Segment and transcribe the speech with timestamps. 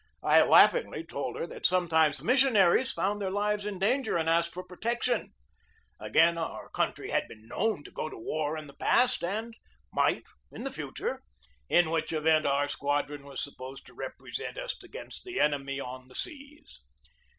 [0.23, 4.63] I laughingly told her that sometimes missionaries found their lives in danger and asked for
[4.63, 5.31] protection;
[5.99, 9.55] again, our country had been known to go to war in the past and
[9.93, 11.21] might in the future,
[11.69, 13.43] in which event our squad 176 GEORGE DEWEY ron was
[13.79, 16.79] supposed to represent us against the enemy on the seas.